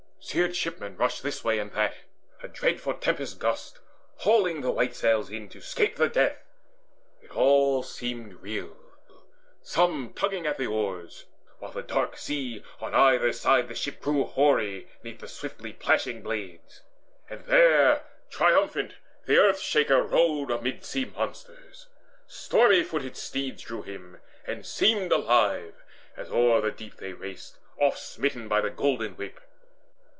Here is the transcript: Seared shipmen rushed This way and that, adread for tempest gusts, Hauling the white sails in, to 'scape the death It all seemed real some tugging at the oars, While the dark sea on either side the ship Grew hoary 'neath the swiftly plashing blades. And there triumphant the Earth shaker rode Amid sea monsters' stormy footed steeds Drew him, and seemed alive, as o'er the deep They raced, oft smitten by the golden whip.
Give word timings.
Seared 0.23 0.55
shipmen 0.55 0.95
rushed 0.97 1.23
This 1.23 1.43
way 1.43 1.57
and 1.57 1.71
that, 1.71 1.95
adread 2.43 2.79
for 2.79 2.93
tempest 2.93 3.39
gusts, 3.39 3.79
Hauling 4.17 4.61
the 4.61 4.69
white 4.69 4.95
sails 4.95 5.31
in, 5.31 5.49
to 5.49 5.59
'scape 5.59 5.95
the 5.95 6.07
death 6.07 6.37
It 7.23 7.35
all 7.35 7.81
seemed 7.81 8.33
real 8.41 8.77
some 9.63 10.13
tugging 10.13 10.45
at 10.45 10.59
the 10.59 10.67
oars, 10.67 11.25
While 11.57 11.71
the 11.71 11.81
dark 11.81 12.17
sea 12.17 12.63
on 12.79 12.93
either 12.93 13.33
side 13.33 13.67
the 13.67 13.73
ship 13.73 13.99
Grew 13.99 14.23
hoary 14.25 14.87
'neath 15.03 15.19
the 15.19 15.27
swiftly 15.27 15.73
plashing 15.73 16.21
blades. 16.21 16.81
And 17.27 17.41
there 17.45 18.03
triumphant 18.29 18.93
the 19.25 19.37
Earth 19.39 19.59
shaker 19.59 20.03
rode 20.03 20.51
Amid 20.51 20.85
sea 20.85 21.05
monsters' 21.05 21.87
stormy 22.27 22.83
footed 22.83 23.17
steeds 23.17 23.63
Drew 23.63 23.81
him, 23.81 24.21
and 24.45 24.67
seemed 24.67 25.11
alive, 25.11 25.73
as 26.15 26.29
o'er 26.29 26.61
the 26.61 26.71
deep 26.71 26.97
They 26.97 27.11
raced, 27.11 27.57
oft 27.79 27.97
smitten 27.99 28.47
by 28.47 28.61
the 28.61 28.69
golden 28.69 29.15
whip. 29.17 29.39